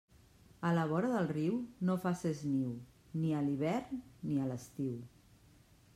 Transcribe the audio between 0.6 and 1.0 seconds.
A la